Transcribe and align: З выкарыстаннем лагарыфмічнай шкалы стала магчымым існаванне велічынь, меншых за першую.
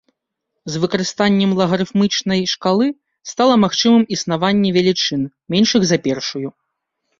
З 0.75 0.79
выкарыстаннем 0.85 1.51
лагарыфмічнай 1.59 2.41
шкалы 2.53 2.87
стала 3.33 3.59
магчымым 3.65 4.03
існаванне 4.19 4.69
велічынь, 4.81 5.29
меншых 5.57 5.81
за 5.93 5.97
першую. 6.11 6.47